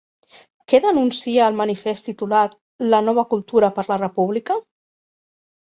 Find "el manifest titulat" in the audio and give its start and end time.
1.51-2.57